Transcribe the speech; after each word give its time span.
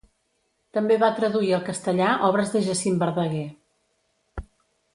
També 0.77 0.95
va 1.03 1.09
traduir 1.19 1.51
al 1.57 1.61
castellà 1.67 2.09
obres 2.29 2.55
de 2.55 2.63
Jacint 2.69 2.99
Verdaguer. 3.05 3.47